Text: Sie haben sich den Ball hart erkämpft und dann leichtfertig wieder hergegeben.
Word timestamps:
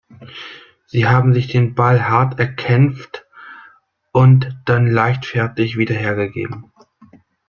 Sie 0.87 1.05
haben 1.07 1.31
sich 1.35 1.45
den 1.47 1.75
Ball 1.75 2.09
hart 2.09 2.39
erkämpft 2.39 3.27
und 4.11 4.59
dann 4.65 4.89
leichtfertig 4.91 5.77
wieder 5.77 5.93
hergegeben. 5.93 6.71